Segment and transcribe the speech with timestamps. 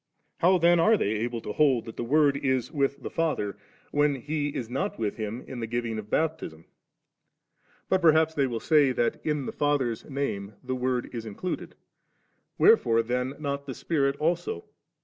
[0.39, 3.55] How then are they able to hold that the Word is with the Father,
[3.91, 6.65] when He is not with Him in the giving of Baptism?
[7.87, 11.75] But perhaps they will say, that in the Father's Name the Word is included?
[12.57, 14.65] Wherefore then not the Spirit also